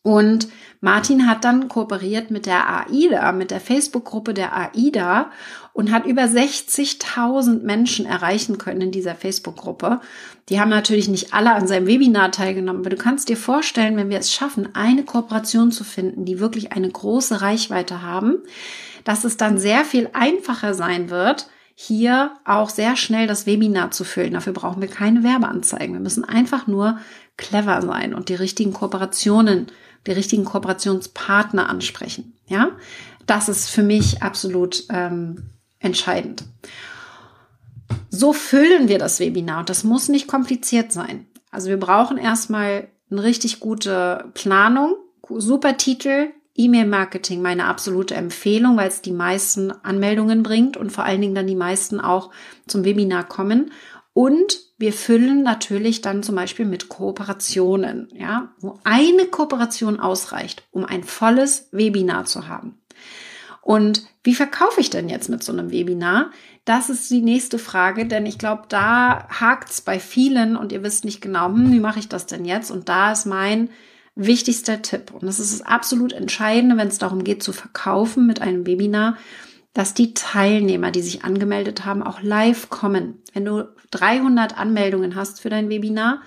Und 0.02 0.50
Martin 0.82 1.28
hat 1.28 1.46
dann 1.46 1.70
kooperiert 1.70 2.30
mit 2.30 2.46
der 2.46 2.68
AIDA, 2.68 3.32
mit 3.32 3.52
der 3.52 3.62
Facebook-Gruppe 3.62 4.34
der 4.34 4.54
AIDA 4.54 5.32
und 5.72 5.92
hat 5.92 6.06
über 6.06 6.24
60.000 6.24 7.64
Menschen 7.64 8.06
erreichen 8.06 8.58
können 8.58 8.82
in 8.82 8.92
dieser 8.92 9.16
Facebook-Gruppe. 9.16 10.02
Die 10.50 10.60
haben 10.60 10.70
natürlich 10.70 11.08
nicht 11.08 11.34
alle 11.34 11.54
an 11.54 11.68
seinem 11.68 11.88
Webinar 11.88 12.32
teilgenommen, 12.32 12.82
aber 12.82 12.90
du 12.90 12.98
kannst 12.98 13.30
dir 13.30 13.38
vorstellen, 13.38 13.96
wenn 13.96 14.10
wir 14.10 14.20
es 14.20 14.34
schaffen, 14.34 14.76
eine 14.76 15.04
Kooperation 15.04 15.72
zu 15.72 15.86
finden, 15.86 16.26
die 16.26 16.42
wirklich 16.42 16.74
eine 16.74 16.90
große 16.90 17.42
Reichweite 17.42 18.02
haben, 18.02 18.40
dass 19.06 19.24
es 19.24 19.38
dann 19.38 19.58
sehr 19.58 19.86
viel 19.86 20.10
einfacher 20.12 20.74
sein 20.74 21.10
wird, 21.10 21.48
hier 21.76 22.32
auch 22.46 22.70
sehr 22.70 22.96
schnell 22.96 23.28
das 23.28 23.46
Webinar 23.46 23.92
zu 23.92 24.04
füllen. 24.04 24.34
Dafür 24.34 24.54
brauchen 24.54 24.82
wir 24.82 24.90
keine 24.90 25.24
Werbeanzeigen. 25.24 25.94
Wir 25.94 26.02
müssen 26.02 26.24
einfach 26.24 26.68
nur 26.68 27.00
clever 27.38 27.82
sein 27.82 28.14
und 28.14 28.30
die 28.30 28.36
richtigen 28.36 28.74
Kooperationen, 28.74 29.68
die 30.06 30.12
richtigen 30.12 30.46
Kooperationspartner 30.46 31.68
ansprechen. 31.70 32.34
Ja, 32.48 32.70
das 33.26 33.50
ist 33.50 33.70
für 33.70 33.84
mich 33.84 34.22
absolut 34.22 34.84
ähm, 34.90 35.50
entscheidend. 35.80 36.44
So 38.10 38.34
füllen 38.34 38.88
wir 38.88 39.00
das 39.00 39.20
Webinar 39.20 39.60
und 39.60 39.70
das 39.70 39.84
muss 39.84 40.10
nicht 40.10 40.28
kompliziert 40.28 40.92
sein. 40.92 41.26
Also 41.52 41.70
wir 41.70 41.78
brauchen 41.78 42.18
erstmal 42.18 42.88
eine 43.10 43.24
richtig 43.24 43.60
gute 43.60 44.26
Planung, 44.34 44.96
super 45.30 45.78
Titel, 45.78 46.32
E-Mail-Marketing 46.56 47.42
meine 47.42 47.66
absolute 47.66 48.16
Empfehlung, 48.16 48.78
weil 48.78 48.88
es 48.88 49.02
die 49.02 49.12
meisten 49.12 49.72
Anmeldungen 49.72 50.44
bringt 50.44 50.78
und 50.78 50.92
vor 50.92 51.04
allen 51.04 51.22
Dingen 51.22 51.36
dann 51.36 51.48
die 51.48 51.56
meisten 51.56 52.00
auch 52.00 52.32
zum 52.68 52.86
Webinar 52.86 53.28
kommen. 53.28 53.72
Und 54.14 54.60
wir 54.78 54.94
füllen 54.94 55.42
natürlich 55.42 56.02
dann 56.02 56.22
zum 56.22 56.36
Beispiel 56.36 56.66
mit 56.66 56.90
Kooperationen, 56.90 58.10
ja, 58.14 58.54
wo 58.60 58.80
eine 58.84 59.26
Kooperation 59.26 60.00
ausreicht, 60.00 60.64
um 60.72 60.86
ein 60.86 61.04
volles 61.04 61.70
Webinar 61.72 62.26
zu 62.26 62.48
haben. 62.48 62.78
Und 63.62 64.06
wie 64.24 64.36
verkaufe 64.36 64.82
ich 64.82 64.90
denn 64.90 65.10
jetzt 65.10 65.30
mit 65.30 65.42
so 65.42 65.54
einem 65.54 65.72
Webinar? 65.72 66.32
Das 66.66 66.90
ist 66.90 67.10
die 67.10 67.22
nächste 67.22 67.58
Frage, 67.58 68.06
denn 68.06 68.26
ich 68.26 68.38
glaube, 68.38 68.64
da 68.68 69.28
hakt's 69.30 69.82
bei 69.82 70.00
vielen 70.00 70.58
und 70.58 70.72
ihr 70.72 70.84
wisst 70.84 71.06
nicht 71.06 71.22
genau, 71.22 71.48
hm, 71.48 71.72
wie 71.72 71.80
mache 71.80 72.00
ich 72.00 72.10
das 72.10 72.26
denn 72.26 72.46
jetzt? 72.46 72.72
Und 72.72 72.90
da 72.90 73.14
ist 73.14 73.26
mein 73.26 73.70
wichtigster 74.16 74.82
Tipp. 74.82 75.12
Und 75.12 75.24
das 75.24 75.40
ist 75.40 75.54
das 75.54 75.66
absolut 75.66 76.14
Entscheidende, 76.14 76.78
wenn 76.78 76.88
es 76.88 77.00
darum 77.00 77.24
geht 77.24 77.44
zu 77.44 77.54
verkaufen 77.54 78.28
mit 78.28 78.42
einem 78.42 78.66
Webinar, 78.66 79.18
dass 79.74 79.94
die 79.94 80.14
Teilnehmer, 80.14 80.92
die 80.92 81.02
sich 81.02 81.24
angemeldet 81.24 81.84
haben, 81.86 82.04
auch 82.04 82.22
live 82.22 82.70
kommen. 82.70 83.22
Wenn 83.34 83.46
du 83.46 83.74
300 83.92 84.58
Anmeldungen 84.58 85.16
hast 85.16 85.42
für 85.42 85.50
dein 85.50 85.70
Webinar, 85.70 86.22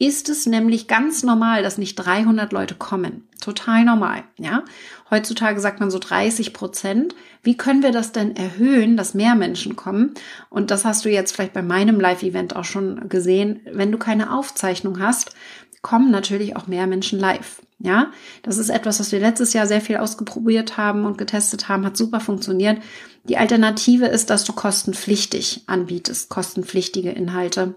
ist 0.00 0.30
es 0.30 0.46
nämlich 0.46 0.88
ganz 0.88 1.22
normal, 1.22 1.62
dass 1.62 1.76
nicht 1.76 1.94
300 1.96 2.52
Leute 2.52 2.74
kommen. 2.74 3.28
Total 3.38 3.84
normal, 3.84 4.24
ja. 4.38 4.64
Heutzutage 5.10 5.60
sagt 5.60 5.78
man 5.78 5.90
so 5.90 5.98
30 5.98 6.54
Prozent. 6.54 7.14
Wie 7.42 7.56
können 7.56 7.82
wir 7.82 7.92
das 7.92 8.10
denn 8.10 8.34
erhöhen, 8.34 8.96
dass 8.96 9.12
mehr 9.12 9.34
Menschen 9.34 9.76
kommen? 9.76 10.14
Und 10.48 10.70
das 10.70 10.86
hast 10.86 11.04
du 11.04 11.10
jetzt 11.10 11.32
vielleicht 11.32 11.52
bei 11.52 11.62
meinem 11.62 12.00
Live-Event 12.00 12.56
auch 12.56 12.64
schon 12.64 13.10
gesehen. 13.10 13.60
Wenn 13.70 13.92
du 13.92 13.98
keine 13.98 14.32
Aufzeichnung 14.32 15.00
hast, 15.00 15.34
kommen 15.82 16.10
natürlich 16.10 16.56
auch 16.56 16.66
mehr 16.66 16.86
Menschen 16.86 17.18
live. 17.18 17.62
Ja, 17.82 18.12
das 18.42 18.58
ist 18.58 18.68
etwas, 18.68 19.00
was 19.00 19.10
wir 19.10 19.20
letztes 19.20 19.54
Jahr 19.54 19.66
sehr 19.66 19.80
viel 19.80 19.96
ausprobiert 19.96 20.76
haben 20.76 21.06
und 21.06 21.16
getestet 21.16 21.68
haben, 21.68 21.86
hat 21.86 21.96
super 21.96 22.20
funktioniert. 22.20 22.82
Die 23.24 23.38
Alternative 23.38 24.06
ist, 24.06 24.28
dass 24.28 24.44
du 24.44 24.52
kostenpflichtig 24.52 25.62
anbietest, 25.66 26.28
kostenpflichtige 26.28 27.10
Inhalte. 27.10 27.74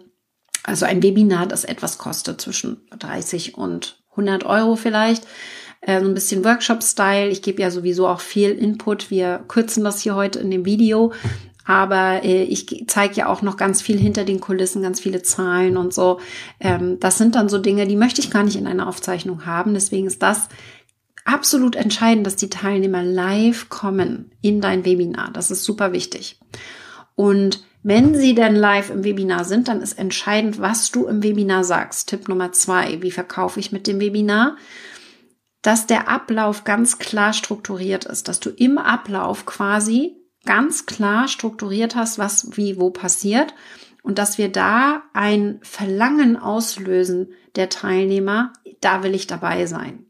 Also 0.63 0.85
ein 0.85 1.01
Webinar, 1.01 1.47
das 1.47 1.63
etwas 1.63 1.97
kostet, 1.97 2.41
zwischen 2.41 2.81
30 2.99 3.57
und 3.57 4.03
100 4.11 4.45
Euro 4.45 4.75
vielleicht. 4.75 5.25
Äh, 5.81 6.01
so 6.01 6.07
ein 6.07 6.13
bisschen 6.13 6.43
Workshop-Style. 6.43 7.29
Ich 7.29 7.41
gebe 7.41 7.61
ja 7.61 7.71
sowieso 7.71 8.07
auch 8.07 8.21
viel 8.21 8.51
Input. 8.51 9.09
Wir 9.09 9.43
kürzen 9.47 9.83
das 9.83 10.01
hier 10.01 10.15
heute 10.15 10.39
in 10.39 10.51
dem 10.51 10.65
Video. 10.65 11.13
Aber 11.65 12.23
äh, 12.23 12.43
ich 12.43 12.85
zeige 12.87 13.15
ja 13.15 13.27
auch 13.27 13.41
noch 13.41 13.57
ganz 13.57 13.81
viel 13.81 13.97
hinter 13.97 14.25
den 14.25 14.39
Kulissen, 14.39 14.81
ganz 14.81 14.99
viele 14.99 15.21
Zahlen 15.21 15.77
und 15.77 15.93
so. 15.93 16.19
Ähm, 16.59 16.99
das 16.99 17.17
sind 17.17 17.35
dann 17.35 17.49
so 17.49 17.57
Dinge, 17.57 17.87
die 17.87 17.95
möchte 17.95 18.21
ich 18.21 18.31
gar 18.31 18.43
nicht 18.43 18.57
in 18.57 18.67
einer 18.67 18.87
Aufzeichnung 18.87 19.45
haben. 19.45 19.73
Deswegen 19.73 20.07
ist 20.07 20.21
das 20.21 20.49
absolut 21.25 21.75
entscheidend, 21.75 22.27
dass 22.27 22.35
die 22.35 22.49
Teilnehmer 22.49 23.03
live 23.03 23.69
kommen 23.69 24.31
in 24.41 24.61
dein 24.61 24.85
Webinar. 24.85 25.31
Das 25.31 25.51
ist 25.51 25.63
super 25.63 25.93
wichtig. 25.93 26.39
Und 27.15 27.63
wenn 27.83 28.15
Sie 28.15 28.33
denn 28.33 28.55
live 28.55 28.89
im 28.89 29.03
Webinar 29.03 29.43
sind, 29.43 29.67
dann 29.67 29.81
ist 29.81 29.99
entscheidend, 29.99 30.59
was 30.59 30.91
du 30.91 31.05
im 31.05 31.21
Webinar 31.21 31.65
sagst. 31.65 32.09
Tipp 32.09 32.29
Nummer 32.29 32.53
zwei, 32.53 33.01
wie 33.01 33.11
verkaufe 33.11 33.59
ich 33.59 33.71
mit 33.71 33.87
dem 33.87 33.99
Webinar? 33.99 34.57
Dass 35.61 35.85
der 35.85 36.09
Ablauf 36.09 36.63
ganz 36.63 36.97
klar 36.97 37.33
strukturiert 37.33 38.05
ist, 38.05 38.27
dass 38.27 38.39
du 38.39 38.49
im 38.49 38.77
Ablauf 38.77 39.45
quasi 39.45 40.15
ganz 40.45 40.85
klar 40.85 41.27
strukturiert 41.27 41.95
hast, 41.95 42.17
was 42.19 42.57
wie 42.57 42.79
wo 42.79 42.89
passiert 42.89 43.53
und 44.03 44.19
dass 44.19 44.37
wir 44.37 44.49
da 44.49 45.03
ein 45.13 45.59
Verlangen 45.63 46.37
auslösen 46.37 47.29
der 47.55 47.69
Teilnehmer, 47.69 48.51
da 48.81 49.03
will 49.03 49.15
ich 49.15 49.27
dabei 49.27 49.65
sein. 49.65 50.05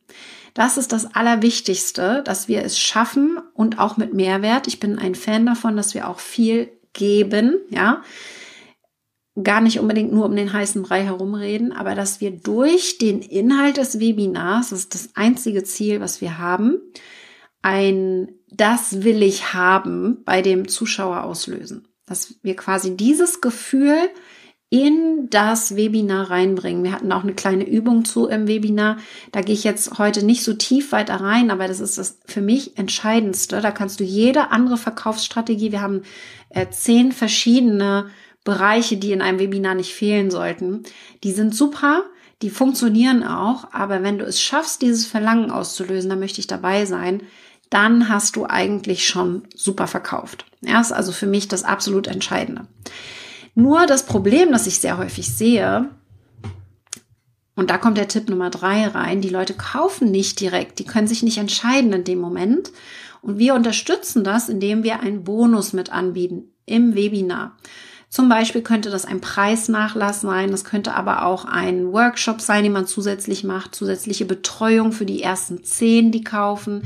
Das 0.54 0.78
ist 0.78 0.92
das 0.92 1.16
Allerwichtigste, 1.16 2.22
dass 2.24 2.48
wir 2.48 2.63
es 2.63 2.80
schaffen 2.80 3.40
und 3.54 3.80
auch 3.80 3.98
mit 3.98 4.13
Mehrwert. 4.13 4.68
Ich 4.68 4.80
bin 4.80 5.00
ein 5.00 5.16
Fan 5.16 5.46
davon, 5.46 5.75
dass 5.75 5.94
wir 5.94 6.08
auch 6.08 6.20
viel 6.20 6.72
geben, 6.94 7.58
ja. 7.70 8.04
Gar 9.42 9.62
nicht 9.62 9.80
unbedingt 9.80 10.13
nur 10.13 10.25
um 10.25 10.36
den 10.36 10.54
heißen 10.54 10.84
Brei 10.84 11.04
herumreden, 11.04 11.72
aber 11.72 11.96
dass 11.96 12.22
wir 12.22 12.30
durch 12.30 13.00
den 13.00 13.24
Inhalt 13.24 13.78
des 13.78 14.00
Webinars, 14.00 14.70
das 14.70 14.80
ist 14.80 14.94
das 14.94 15.10
einzige 15.16 15.63
Ziel, 15.63 16.00
was 16.02 16.22
wir 16.22 16.38
haben, 16.38 16.80
ein 17.63 18.29
Das 18.51 19.03
will 19.03 19.24
ich 19.24 19.55
haben 19.55 20.24
bei 20.25 20.43
dem 20.43 20.67
Zuschauer 20.67 21.24
auslösen. 21.24 21.88
Dass 22.05 22.36
wir 22.43 22.55
quasi 22.55 22.96
dieses 22.96 23.41
Gefühl 23.41 23.98
in 24.70 25.29
das 25.29 25.75
Webinar 25.75 26.32
reinbringen. 26.32 26.84
Wir 26.84 26.93
hatten 26.93 27.12
auch 27.12 27.22
eine 27.22 27.36
kleine 27.36 27.63
Übung 27.63 28.05
zu 28.05 28.27
im 28.27 28.48
Webinar. 28.48 28.98
Da 29.32 29.41
gehe 29.41 29.53
ich 29.53 29.63
jetzt 29.63 30.00
heute 30.00 30.25
nicht 30.25 30.43
so 30.43 30.53
tief 30.53 30.91
weiter 30.91 31.17
rein, 31.17 31.51
aber 31.51 31.67
das 31.67 31.79
ist 31.79 32.00
das 32.00 32.20
für 32.25 32.41
mich 32.41 32.75
Entscheidendste. 32.75 33.62
Da 33.62 33.70
kannst 33.70 34.00
du 34.00 34.03
jede 34.03 34.50
andere 34.50 34.77
Verkaufsstrategie, 34.77 35.72
wir 35.72 35.82
haben 35.82 36.01
äh, 36.50 36.67
zehn 36.72 37.12
verschiedene 37.12 38.08
Bereiche, 38.43 38.98
die 38.98 39.12
in 39.12 39.22
einem 39.22 39.38
Webinar 39.38 39.75
nicht 39.75 39.93
fehlen 39.93 40.32
sollten. 40.32 40.82
Die 41.24 41.32
sind 41.32 41.53
super, 41.53 42.05
die 42.41 42.50
funktionieren 42.50 43.24
auch, 43.24 43.72
aber 43.74 44.01
wenn 44.01 44.17
du 44.17 44.25
es 44.25 44.41
schaffst, 44.41 44.82
dieses 44.82 45.05
Verlangen 45.05 45.51
auszulösen, 45.51 46.10
dann 46.10 46.20
möchte 46.20 46.39
ich 46.39 46.48
dabei 46.48 46.86
sein, 46.86 47.22
dann 47.70 48.10
hast 48.10 48.36
du 48.36 48.46
eigentlich 48.46 49.08
schon 49.08 49.43
super 49.55 49.88
verkauft. 49.88 50.46
Ja, 50.62 50.79
ist 50.79 50.91
also 50.91 51.12
für 51.12 51.27
mich 51.27 51.48
das 51.48 51.63
absolut 51.63 52.08
Entscheidende. 52.08 52.67
Nur 53.55 53.86
das 53.86 54.05
Problem, 54.05 54.51
das 54.51 54.67
ich 54.67 54.79
sehr 54.79 54.98
häufig 54.98 55.29
sehe, 55.29 55.89
und 57.55 57.70
da 57.70 57.77
kommt 57.77 57.98
der 57.98 58.08
Tipp 58.08 58.29
Nummer 58.29 58.50
drei 58.50 58.88
rein, 58.88 59.22
die 59.22 59.29
Leute 59.29 59.53
kaufen 59.53 60.10
nicht 60.10 60.39
direkt, 60.39 60.79
die 60.79 60.86
können 60.86 61.08
sich 61.08 61.22
nicht 61.22 61.38
entscheiden 61.38 61.93
in 61.93 62.03
dem 62.03 62.20
Moment. 62.20 62.72
Und 63.22 63.38
wir 63.38 63.53
unterstützen 63.53 64.24
das, 64.24 64.50
indem 64.50 64.84
wir 64.84 65.00
einen 65.01 65.24
Bonus 65.24 65.72
mit 65.72 65.91
anbieten 65.91 66.51
im 66.65 66.96
Webinar. 66.96 67.55
Zum 68.10 68.29
Beispiel 68.29 68.62
könnte 68.62 68.91
das 68.91 69.05
ein 69.05 69.22
Preisnachlass 69.22 70.22
sein, 70.22 70.51
das 70.51 70.63
könnte 70.63 70.93
aber 70.93 71.25
auch 71.25 71.46
ein 71.46 71.91
Workshop 71.91 72.41
sein, 72.41 72.63
den 72.63 72.74
man 72.74 72.86
zusätzlich 72.86 73.43
macht, 73.43 73.74
zusätzliche 73.74 74.25
Betreuung 74.25 74.91
für 74.91 75.05
die 75.05 75.24
ersten 75.24 75.63
zehn, 75.63 76.12
die 76.12 76.24
kaufen, 76.24 76.84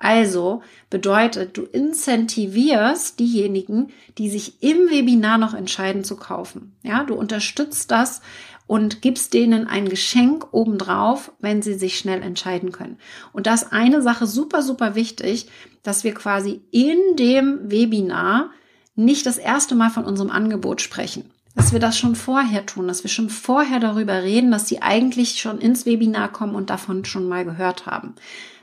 also 0.00 0.62
bedeutet, 0.88 1.58
du 1.58 1.62
incentivierst 1.62 3.20
diejenigen, 3.20 3.90
die 4.16 4.30
sich 4.30 4.62
im 4.62 4.88
Webinar 4.90 5.36
noch 5.36 5.52
entscheiden 5.52 6.04
zu 6.04 6.16
kaufen. 6.16 6.74
Ja, 6.82 7.04
du 7.04 7.14
unterstützt 7.14 7.90
das 7.90 8.22
und 8.66 9.02
gibst 9.02 9.34
denen 9.34 9.66
ein 9.66 9.88
Geschenk 9.88 10.52
obendrauf, 10.52 11.32
wenn 11.38 11.60
sie 11.60 11.74
sich 11.74 11.98
schnell 11.98 12.22
entscheiden 12.22 12.72
können. 12.72 12.96
Und 13.32 13.46
das 13.46 13.72
eine 13.72 14.00
Sache 14.00 14.26
super, 14.26 14.62
super 14.62 14.94
wichtig, 14.94 15.48
dass 15.82 16.02
wir 16.02 16.14
quasi 16.14 16.62
in 16.70 16.98
dem 17.16 17.70
Webinar 17.70 18.50
nicht 18.96 19.26
das 19.26 19.36
erste 19.36 19.74
Mal 19.74 19.90
von 19.90 20.04
unserem 20.04 20.30
Angebot 20.30 20.80
sprechen. 20.80 21.30
Dass 21.54 21.72
wir 21.72 21.80
das 21.80 21.98
schon 21.98 22.14
vorher 22.16 22.64
tun, 22.64 22.88
dass 22.88 23.04
wir 23.04 23.10
schon 23.10 23.28
vorher 23.28 23.80
darüber 23.80 24.22
reden, 24.22 24.50
dass 24.50 24.66
sie 24.66 24.80
eigentlich 24.80 25.40
schon 25.40 25.58
ins 25.58 25.84
Webinar 25.84 26.32
kommen 26.32 26.54
und 26.54 26.70
davon 26.70 27.04
schon 27.04 27.28
mal 27.28 27.44
gehört 27.44 27.84
haben. 27.84 28.14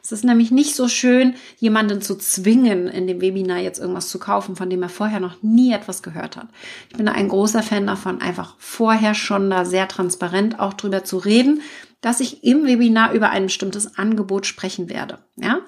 Es 0.07 0.13
ist 0.13 0.23
nämlich 0.23 0.51
nicht 0.51 0.73
so 0.73 0.87
schön, 0.87 1.35
jemanden 1.57 2.01
zu 2.01 2.15
zwingen, 2.15 2.87
in 2.87 3.07
dem 3.07 3.19
Webinar 3.19 3.57
jetzt 3.57 3.77
irgendwas 3.77 4.07
zu 4.07 4.19
kaufen, 4.19 4.55
von 4.55 4.69
dem 4.69 4.81
er 4.81 4.87
vorher 4.87 5.19
noch 5.19 5.43
nie 5.43 5.73
etwas 5.73 6.01
gehört 6.01 6.37
hat. 6.37 6.47
Ich 6.89 6.95
bin 6.95 7.09
ein 7.09 7.27
großer 7.27 7.61
Fan 7.61 7.85
davon, 7.85 8.21
einfach 8.21 8.55
vorher 8.57 9.13
schon 9.13 9.49
da 9.49 9.65
sehr 9.65 9.89
transparent 9.89 10.61
auch 10.61 10.75
drüber 10.75 11.03
zu 11.03 11.17
reden, 11.17 11.61
dass 11.99 12.21
ich 12.21 12.45
im 12.45 12.65
Webinar 12.65 13.11
über 13.11 13.31
ein 13.31 13.47
bestimmtes 13.47 13.97
Angebot 13.97 14.45
sprechen 14.45 14.87
werde. 14.87 15.19
Ja, 15.35 15.59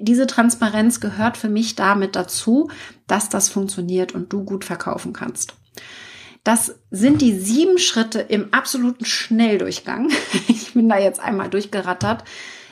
diese 0.00 0.28
Transparenz 0.28 1.00
gehört 1.00 1.36
für 1.36 1.48
mich 1.48 1.74
damit 1.74 2.14
dazu, 2.14 2.70
dass 3.08 3.28
das 3.28 3.48
funktioniert 3.48 4.14
und 4.14 4.32
du 4.32 4.44
gut 4.44 4.64
verkaufen 4.64 5.12
kannst. 5.12 5.54
Das 6.44 6.76
sind 6.92 7.22
die 7.22 7.36
sieben 7.36 7.78
Schritte 7.78 8.20
im 8.20 8.54
absoluten 8.54 9.04
Schnelldurchgang. 9.04 10.12
Ich 10.46 10.74
bin 10.74 10.88
da 10.88 10.98
jetzt 11.00 11.18
einmal 11.18 11.50
durchgerattert 11.50 12.22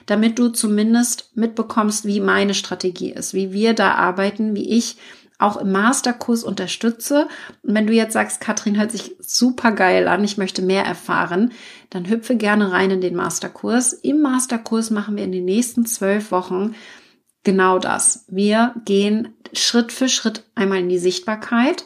damit 0.09 0.39
du 0.39 0.49
zumindest 0.49 1.37
mitbekommst, 1.37 2.07
wie 2.07 2.21
meine 2.21 2.55
Strategie 2.55 3.13
ist, 3.13 3.35
wie 3.35 3.53
wir 3.53 3.75
da 3.75 3.93
arbeiten, 3.93 4.57
wie 4.57 4.71
ich 4.71 4.97
auch 5.39 5.59
im 5.59 5.71
Masterkurs 5.71 6.45
unterstütze. 6.45 7.29
Und 7.63 7.75
wenn 7.75 7.87
du 7.87 7.93
jetzt 7.93 8.15
sagst, 8.15 8.41
Katrin 8.41 8.79
hört 8.79 8.91
sich 8.91 9.17
super 9.21 9.71
geil 9.73 10.09
an, 10.09 10.25
ich 10.25 10.39
möchte 10.39 10.63
mehr 10.63 10.83
erfahren, 10.83 11.53
dann 11.91 12.09
hüpfe 12.09 12.37
gerne 12.37 12.73
rein 12.73 12.91
in 12.91 13.03
den 13.03 13.15
Masterkurs. 13.15 13.93
Im 13.93 14.23
Masterkurs 14.23 14.91
machen 14.91 15.17
wir 15.17 15.25
in 15.25 15.33
den 15.33 15.45
nächsten 15.45 15.85
zwölf 15.85 16.33
Wochen 16.33 16.75
genau 17.45 17.79
das. 17.79 18.25
Wir 18.29 18.75
gehen 18.87 19.37
Schritt 19.53 19.93
für 19.93 20.09
Schritt 20.09 20.45
einmal 20.55 20.79
in 20.79 20.89
die 20.89 20.99
Sichtbarkeit 20.99 21.85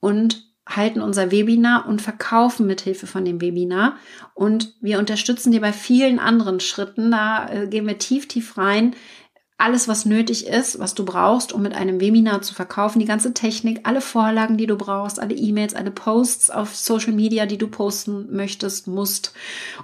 und 0.00 0.53
halten 0.66 1.00
unser 1.00 1.30
Webinar 1.30 1.86
und 1.86 2.00
verkaufen 2.00 2.66
mithilfe 2.66 3.06
von 3.06 3.24
dem 3.24 3.40
Webinar. 3.40 3.96
Und 4.34 4.74
wir 4.80 4.98
unterstützen 4.98 5.52
dir 5.52 5.60
bei 5.60 5.72
vielen 5.72 6.18
anderen 6.18 6.60
Schritten. 6.60 7.10
Da 7.10 7.48
äh, 7.50 7.66
gehen 7.66 7.86
wir 7.86 7.98
tief, 7.98 8.28
tief 8.28 8.56
rein. 8.56 8.94
Alles, 9.56 9.86
was 9.86 10.04
nötig 10.04 10.48
ist, 10.48 10.80
was 10.80 10.94
du 10.94 11.04
brauchst, 11.04 11.52
um 11.52 11.62
mit 11.62 11.76
einem 11.76 12.00
Webinar 12.00 12.42
zu 12.42 12.54
verkaufen, 12.54 12.98
die 12.98 13.04
ganze 13.04 13.34
Technik, 13.34 13.80
alle 13.84 14.00
Vorlagen, 14.00 14.56
die 14.56 14.66
du 14.66 14.76
brauchst, 14.76 15.20
alle 15.20 15.34
E-Mails, 15.34 15.74
alle 15.74 15.92
Posts 15.92 16.50
auf 16.50 16.74
Social 16.74 17.12
Media, 17.12 17.46
die 17.46 17.56
du 17.56 17.68
posten 17.68 18.34
möchtest, 18.34 18.88
musst, 18.88 19.32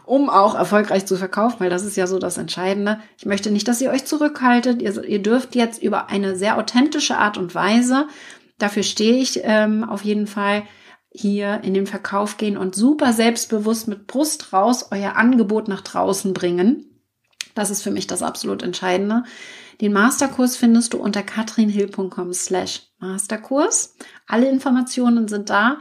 um 0.05 0.29
auch 0.29 0.57
erfolgreich 0.57 1.07
zu 1.07 1.17
verkaufen, 1.17 1.61
weil 1.61 1.71
das 1.71 1.85
ist 1.85 1.97
ja 1.97 2.09
so 2.09 2.19
das 2.19 2.37
Entscheidende. 2.37 2.99
Ich 3.17 3.27
möchte 3.27 3.53
nicht, 3.53 3.69
dass 3.69 3.81
ihr 3.81 3.91
euch 3.91 4.07
zurückhaltet. 4.07 4.83
Ihr, 4.83 5.05
ihr 5.05 5.23
dürft 5.23 5.55
jetzt 5.55 5.81
über 5.81 6.09
eine 6.09 6.35
sehr 6.35 6.59
authentische 6.59 7.17
Art 7.17 7.39
und 7.39 7.55
Weise 7.55 8.09
Dafür 8.61 8.85
stehe 8.85 9.17
ich 9.17 9.41
ähm, 9.43 9.83
auf 9.83 10.05
jeden 10.05 10.29
Fall 10.29 10.63
hier 11.13 11.63
in 11.65 11.75
den 11.75 11.89
Verkauf 11.89 12.37
gehen 12.37 12.57
und 12.57 12.77
super 12.77 13.13
selbstbewusst 13.13 13.89
mit 13.89 14.07
Brust 14.07 14.53
raus 14.53 14.89
euer 14.93 15.17
Angebot 15.17 15.67
nach 15.67 15.81
draußen 15.81 16.33
bringen. 16.33 16.87
Das 17.55 17.71
ist 17.71 17.83
für 17.83 17.91
mich 17.91 18.07
das 18.07 18.23
absolut 18.23 18.63
Entscheidende. 18.63 19.25
Den 19.81 19.93
Masterkurs 19.93 20.57
findest 20.57 20.93
du 20.93 20.99
unter 20.99 21.23
katrinhill.com 21.23 22.33
slash 22.33 22.83
Masterkurs. 22.99 23.97
Alle 24.27 24.49
Informationen 24.49 25.27
sind 25.27 25.51
da. 25.51 25.79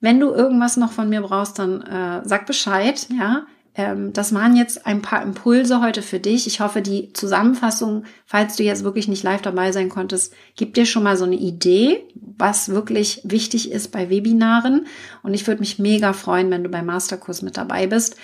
Wenn 0.00 0.20
du 0.20 0.30
irgendwas 0.30 0.76
noch 0.76 0.92
von 0.92 1.08
mir 1.08 1.20
brauchst, 1.20 1.58
dann 1.58 1.82
äh, 1.82 2.22
sag 2.24 2.46
Bescheid, 2.46 3.06
ja. 3.10 3.46
Ähm, 3.74 4.12
das 4.12 4.34
waren 4.34 4.56
jetzt 4.56 4.86
ein 4.86 5.00
paar 5.00 5.22
Impulse 5.22 5.80
heute 5.80 6.02
für 6.02 6.20
dich. 6.20 6.46
Ich 6.46 6.60
hoffe, 6.60 6.82
die 6.82 7.12
Zusammenfassung, 7.12 8.04
falls 8.26 8.56
du 8.56 8.62
jetzt 8.62 8.84
wirklich 8.84 9.08
nicht 9.08 9.22
live 9.22 9.40
dabei 9.40 9.72
sein 9.72 9.88
konntest, 9.88 10.34
gibt 10.56 10.76
dir 10.76 10.84
schon 10.84 11.02
mal 11.02 11.16
so 11.16 11.24
eine 11.24 11.36
Idee, 11.36 12.04
was 12.14 12.68
wirklich 12.68 13.20
wichtig 13.24 13.72
ist 13.72 13.90
bei 13.90 14.10
Webinaren. 14.10 14.86
Und 15.22 15.32
ich 15.32 15.46
würde 15.46 15.60
mich 15.60 15.78
mega 15.78 16.12
freuen, 16.12 16.50
wenn 16.50 16.64
du 16.64 16.70
beim 16.70 16.86
Masterkurs 16.86 17.40
mit 17.40 17.56
dabei 17.56 17.86
bist. 17.86 18.16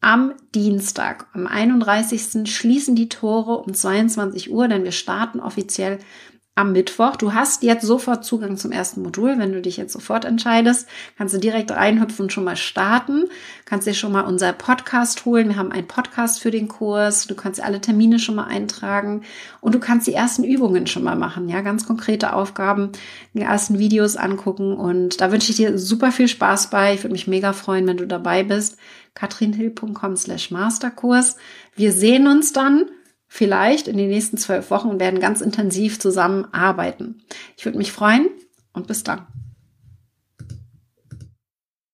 Am 0.00 0.34
Dienstag, 0.54 1.26
am 1.32 1.46
31. 1.46 2.50
schließen 2.52 2.96
die 2.96 3.08
Tore 3.08 3.58
um 3.58 3.72
22 3.72 4.50
Uhr, 4.52 4.66
denn 4.66 4.82
wir 4.82 4.92
starten 4.92 5.38
offiziell 5.38 5.98
am 6.54 6.72
Mittwoch. 6.72 7.16
Du 7.16 7.32
hast 7.32 7.62
jetzt 7.62 7.86
sofort 7.86 8.26
Zugang 8.26 8.58
zum 8.58 8.72
ersten 8.72 9.00
Modul. 9.02 9.38
Wenn 9.38 9.52
du 9.52 9.62
dich 9.62 9.78
jetzt 9.78 9.94
sofort 9.94 10.26
entscheidest, 10.26 10.86
kannst 11.16 11.34
du 11.34 11.38
direkt 11.38 11.70
reinhüpfen 11.70 12.24
und 12.24 12.32
schon 12.32 12.44
mal 12.44 12.56
starten. 12.56 13.24
Kannst 13.64 13.86
dir 13.86 13.94
schon 13.94 14.12
mal 14.12 14.22
unser 14.22 14.52
Podcast 14.52 15.24
holen. 15.24 15.48
Wir 15.48 15.56
haben 15.56 15.72
einen 15.72 15.86
Podcast 15.86 16.40
für 16.40 16.50
den 16.50 16.68
Kurs. 16.68 17.26
Du 17.26 17.34
kannst 17.34 17.62
alle 17.62 17.80
Termine 17.80 18.18
schon 18.18 18.34
mal 18.34 18.44
eintragen 18.44 19.22
und 19.62 19.74
du 19.74 19.80
kannst 19.80 20.06
die 20.06 20.12
ersten 20.12 20.44
Übungen 20.44 20.86
schon 20.86 21.04
mal 21.04 21.16
machen. 21.16 21.48
Ja, 21.48 21.62
ganz 21.62 21.86
konkrete 21.86 22.34
Aufgaben, 22.34 22.92
die 23.32 23.40
ersten 23.40 23.78
Videos 23.78 24.16
angucken 24.16 24.76
und 24.76 25.22
da 25.22 25.32
wünsche 25.32 25.50
ich 25.50 25.56
dir 25.56 25.78
super 25.78 26.12
viel 26.12 26.28
Spaß 26.28 26.68
bei. 26.68 26.92
Ich 26.92 27.02
würde 27.02 27.12
mich 27.12 27.26
mega 27.26 27.54
freuen, 27.54 27.86
wenn 27.86 27.96
du 27.96 28.06
dabei 28.06 28.42
bist. 28.42 28.76
katrinhill.com 29.14 30.16
slash 30.16 30.50
Masterkurs. 30.50 31.36
Wir 31.74 31.92
sehen 31.92 32.26
uns 32.26 32.52
dann 32.52 32.90
vielleicht 33.34 33.88
in 33.88 33.96
den 33.96 34.10
nächsten 34.10 34.36
zwölf 34.36 34.70
Wochen 34.70 35.00
werden 35.00 35.18
ganz 35.18 35.40
intensiv 35.40 35.98
zusammenarbeiten. 35.98 37.22
Ich 37.56 37.64
würde 37.64 37.78
mich 37.78 37.90
freuen 37.90 38.28
und 38.74 38.86
bis 38.86 39.04
dann. 39.04 39.26